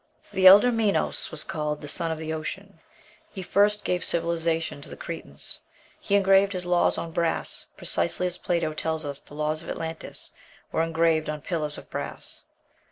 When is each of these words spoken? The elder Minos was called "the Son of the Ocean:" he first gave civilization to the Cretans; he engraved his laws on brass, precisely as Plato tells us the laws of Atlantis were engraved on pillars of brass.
The 0.33 0.47
elder 0.47 0.71
Minos 0.71 1.29
was 1.29 1.43
called 1.43 1.79
"the 1.81 1.87
Son 1.87 2.09
of 2.11 2.17
the 2.17 2.33
Ocean:" 2.33 2.79
he 3.29 3.43
first 3.43 3.85
gave 3.85 4.03
civilization 4.03 4.81
to 4.81 4.89
the 4.89 4.97
Cretans; 4.97 5.59
he 5.99 6.15
engraved 6.15 6.53
his 6.53 6.65
laws 6.65 6.97
on 6.97 7.11
brass, 7.11 7.67
precisely 7.77 8.25
as 8.25 8.39
Plato 8.39 8.73
tells 8.73 9.05
us 9.05 9.19
the 9.21 9.35
laws 9.35 9.61
of 9.61 9.69
Atlantis 9.69 10.31
were 10.71 10.81
engraved 10.81 11.29
on 11.29 11.41
pillars 11.41 11.77
of 11.77 11.87
brass. 11.91 12.45